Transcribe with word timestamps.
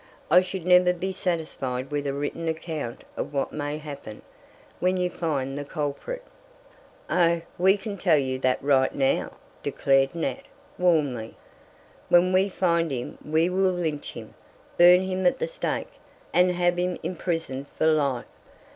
"I 0.31 0.41
should 0.41 0.65
never 0.65 0.93
be 0.93 1.11
satisfied 1.11 1.91
with 1.91 2.07
a 2.07 2.13
written 2.15 2.47
account 2.47 3.03
of 3.15 3.31
what 3.33 3.53
may 3.53 3.77
happen, 3.77 4.23
when 4.79 4.97
you 4.97 5.11
find 5.11 5.55
the 5.55 5.63
culprit." 5.63 6.23
"Oh, 7.07 7.43
we 7.59 7.77
can 7.77 7.97
tell 7.97 8.17
you 8.17 8.39
that 8.39 8.57
right 8.63 8.95
now," 8.95 9.33
declared 9.61 10.15
Nat, 10.15 10.41
warmly. 10.79 11.35
"When 12.09 12.33
we 12.33 12.49
find 12.49 12.89
him 12.89 13.19
we 13.23 13.47
will 13.47 13.73
lynch 13.73 14.13
him, 14.13 14.33
burn 14.75 15.01
him 15.01 15.27
at 15.27 15.37
the 15.37 15.47
stake, 15.47 15.91
and 16.33 16.51
have 16.53 16.77
him 16.77 16.97
imprisoned 17.03 17.67
for 17.67 17.85
life. 17.85 18.25